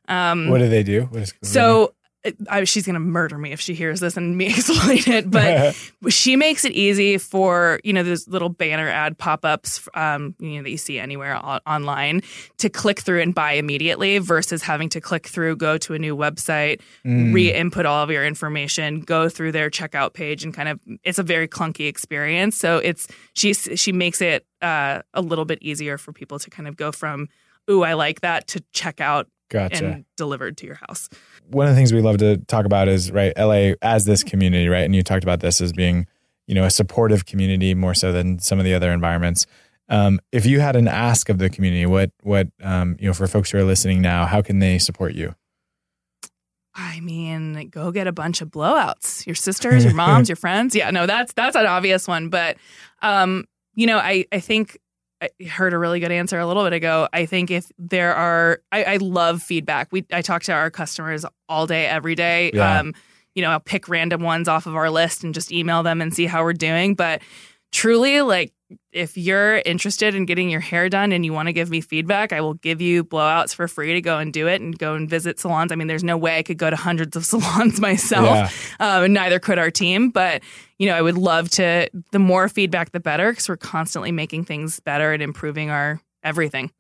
[0.09, 1.03] Um, what do they do?
[1.11, 1.95] What is so
[2.49, 5.31] I, she's going to murder me if she hears this and me explain it.
[5.31, 5.75] But
[6.09, 10.63] she makes it easy for you know those little banner ad pop-ups um, you know
[10.63, 12.23] that you see anywhere o- online
[12.59, 16.17] to click through and buy immediately versus having to click through go to a new
[16.17, 17.33] website Mm.
[17.33, 21.23] re-input all of your information go through their checkout page and kind of it's a
[21.23, 26.13] very clunky experience so it's she she makes it uh, a little bit easier for
[26.13, 27.29] people to kind of go from
[27.71, 29.85] ooh i like that to check out gotcha.
[29.85, 31.09] and delivered to your house
[31.51, 34.69] one of the things we love to talk about is right LA as this community,
[34.69, 34.85] right?
[34.85, 36.07] And you talked about this as being,
[36.47, 39.47] you know, a supportive community more so than some of the other environments.
[39.89, 43.27] Um, if you had an ask of the community, what what um, you know for
[43.27, 45.35] folks who are listening now, how can they support you?
[46.75, 49.27] I mean, go get a bunch of blowouts.
[49.27, 50.77] Your sisters, your moms, your friends.
[50.77, 52.29] Yeah, no, that's that's an obvious one.
[52.29, 52.59] But
[53.01, 54.79] um, you know, I I think
[55.21, 57.09] I heard a really good answer a little bit ago.
[57.13, 59.89] I think if there are, I, I love feedback.
[59.91, 62.53] We I talk to our customers all day, every day.
[62.55, 62.81] Yeah.
[62.81, 62.95] Um,
[63.35, 66.15] you know, I'll pick random ones off of our list and just email them and
[66.15, 66.95] see how we're doing.
[66.95, 67.23] But
[67.73, 68.53] truly, like,
[68.93, 72.33] if you're interested in getting your hair done and you want to give me feedback,
[72.33, 75.09] I will give you blowouts for free to go and do it and go and
[75.09, 75.73] visit salons.
[75.73, 79.15] I mean, there's no way I could go to hundreds of salons myself, um, and
[79.15, 80.11] neither could our team.
[80.11, 80.43] But
[80.79, 81.89] you know, I would love to.
[82.13, 86.71] The more feedback, the better, because we're constantly making things better and improving our everything.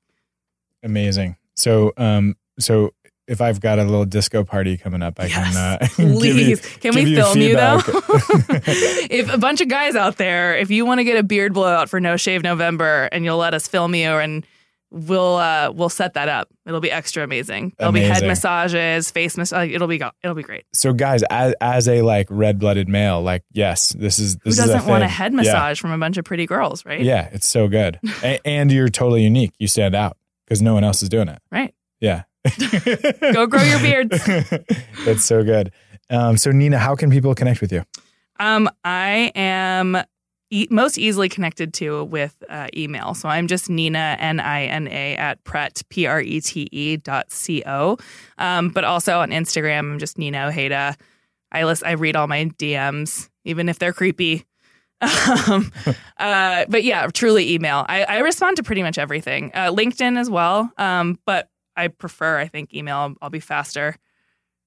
[0.82, 1.36] Amazing.
[1.56, 2.92] So, um, so
[3.28, 5.78] if I've got a little disco party coming up, I Yes, can uh,
[6.20, 7.80] give you- Please, can we film you though?
[8.66, 11.88] if a bunch of guys out there, if you want to get a beard blowout
[11.88, 14.46] for No Shave November, and you'll let us film you, and
[14.90, 16.48] we'll uh, we'll set that up.
[16.66, 17.74] It'll be extra amazing.
[17.78, 19.70] There'll be head massages, face massage.
[19.70, 20.64] It'll be it'll be great.
[20.72, 24.58] so guys, as, as a like red blooded male, like yes, this is Who this
[24.58, 25.36] is doesn't a want a head Yeah.
[25.42, 27.00] massage from a bunch of pretty girls, right?
[27.00, 29.52] Yeah, it's so good, a- and you're totally unique.
[29.58, 31.40] You stand out because no one else is doing it.
[31.52, 31.74] Right.
[32.00, 32.22] Yeah.
[33.32, 34.24] Go grow your beards.
[35.04, 35.72] That's so good.
[36.10, 37.84] Um, so Nina, how can people connect with you?
[38.40, 39.98] Um, I am
[40.50, 43.14] e- most easily connected to with uh, email.
[43.14, 46.96] So I'm just Nina N I N A at pret p r e t e
[46.96, 47.98] dot c o.
[48.38, 50.96] Um, but also on Instagram, I'm just Nina Ojeda.
[51.50, 54.44] I list, I read all my DMs, even if they're creepy.
[55.00, 55.70] um,
[56.18, 57.86] uh, but yeah, truly email.
[57.88, 59.50] I, I respond to pretty much everything.
[59.54, 60.70] Uh, LinkedIn as well.
[60.76, 63.14] Um, but I prefer, I think, email.
[63.22, 63.96] I'll, be faster.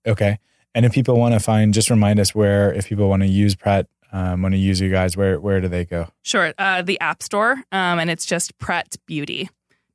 [0.08, 0.40] Okay.
[0.74, 3.56] And if people want to find, just remind us where, if people want to use
[3.56, 6.08] Prete, um, want to use you guys, where where do they go?
[6.22, 6.54] Sure.
[6.58, 9.50] Uh, the App Store, um, and it's just Prete Beauty,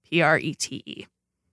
[0.04, 1.06] P R E T E.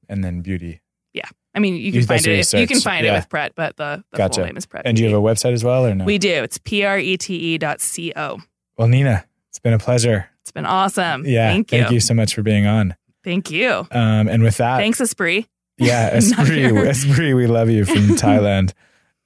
[0.09, 0.81] And then beauty.
[1.13, 1.27] Yeah.
[1.55, 2.29] I mean, you can You- find it.
[2.29, 3.13] what you If, you can find yeah.
[3.13, 4.35] it with Prete, but the, the Gotcha.
[4.41, 4.83] full name is Prete.
[4.85, 6.05] And do you have a website as well, or no?
[6.05, 6.29] We do.
[6.43, 8.39] It's P R E T E dot C O.
[8.77, 10.29] well, Nina, it's been a pleasure.
[10.41, 11.25] It's been awesome.
[11.25, 11.49] Yeah.
[11.51, 11.79] Thank you.
[11.81, 12.95] Thank you so much for being on.
[13.23, 13.87] Thank you.
[13.91, 15.47] Um, and with that, Thanks, Espree.
[15.77, 18.73] Yeah, Espree, Espree, we love you from Thailand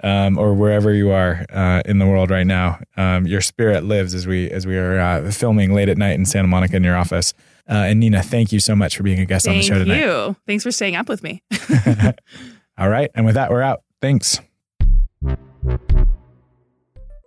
[0.04, 2.80] um, or wherever you are uh, in the world right now.
[2.96, 6.26] Um, your spirit lives as we as we are uh, filming late at night in
[6.26, 7.34] Santa Monica in your office.
[7.70, 10.00] Uh, and Nina, thank you so much for being a guest on the show tonight.
[10.00, 10.36] you.
[10.46, 11.44] Thanks for staying up with me.
[12.78, 13.12] All right.
[13.14, 13.82] And with that, we're out.
[14.02, 14.40] Thanks.